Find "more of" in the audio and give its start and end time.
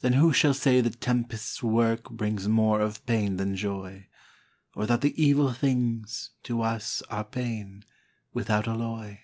2.46-3.06